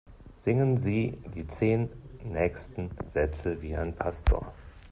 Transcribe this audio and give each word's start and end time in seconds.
Singen 0.43 0.79
Sie 0.79 1.19
die 1.35 1.45
zehn 1.47 1.87
nächsten 2.23 2.89
Sätze 3.13 3.61
wie 3.61 3.75
ein 3.75 3.93
Pastor! 3.93 4.51